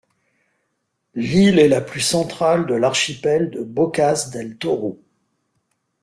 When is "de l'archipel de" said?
2.65-3.61